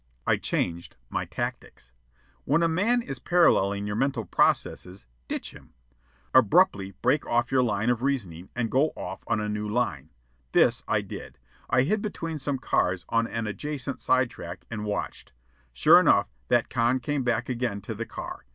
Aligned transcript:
I 0.25 0.37
changed 0.37 0.95
my 1.11 1.25
tactics. 1.25 1.91
When 2.43 2.63
a 2.63 2.67
man 2.67 3.03
is 3.03 3.19
paralleling 3.19 3.85
your 3.85 3.95
mental 3.95 4.25
processes, 4.25 5.05
ditch 5.27 5.51
him. 5.53 5.75
Abruptly 6.33 6.95
break 7.03 7.27
off 7.27 7.51
your 7.51 7.61
line 7.61 7.91
of 7.91 8.01
reasoning, 8.01 8.49
and 8.55 8.71
go 8.71 8.93
off 8.95 9.23
on 9.27 9.39
a 9.39 9.47
new 9.47 9.69
line. 9.69 10.09
This 10.53 10.81
I 10.87 11.01
did. 11.01 11.37
I 11.69 11.83
hid 11.83 12.01
between 12.01 12.39
some 12.39 12.57
cars 12.57 13.05
on 13.09 13.27
an 13.27 13.45
adjacent 13.45 13.99
side 13.99 14.31
track, 14.31 14.65
and 14.71 14.85
watched. 14.85 15.33
Sure 15.71 15.99
enough, 15.99 16.31
that 16.47 16.67
con 16.67 16.99
came 16.99 17.21
back 17.21 17.47
again 17.47 17.79
to 17.81 17.93
the 17.93 18.07
car. 18.07 18.45